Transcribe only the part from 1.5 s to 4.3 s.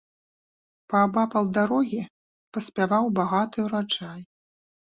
дарогі паспяваў багаты ўраджай.